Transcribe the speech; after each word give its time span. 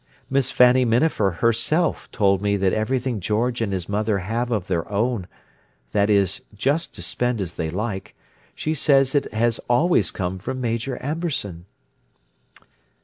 Miss 0.31 0.49
Fanny 0.49 0.83
Minafer 0.83 1.33
herself 1.41 2.11
told 2.11 2.41
me 2.41 2.57
that 2.57 2.73
everything 2.73 3.19
George 3.19 3.61
and 3.61 3.71
his 3.71 3.87
mother 3.87 4.17
have 4.17 4.49
of 4.49 4.65
their 4.65 4.91
own—that 4.91 6.09
is, 6.09 6.41
just 6.55 6.95
to 6.95 7.03
spend 7.03 7.39
as 7.39 7.53
they 7.53 7.69
like—she 7.69 8.73
says 8.73 9.13
it 9.13 9.31
has 9.31 9.59
always 9.69 10.09
come 10.09 10.39
from 10.39 10.59
Major 10.59 10.97
Amberson." 11.03 11.65